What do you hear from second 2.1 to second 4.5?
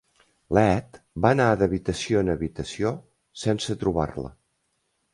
en habitació sense trobar-la.